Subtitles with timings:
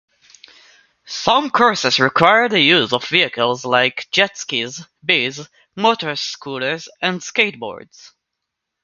[1.05, 8.09] Some courses require the use of vehicles like jet-skis, bees, motor scooters and skateboards.